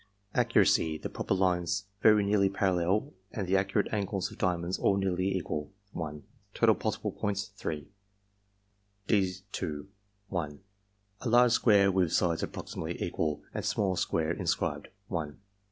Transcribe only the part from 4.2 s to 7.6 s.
of diamonds all nearly equal) 1 Total possible points,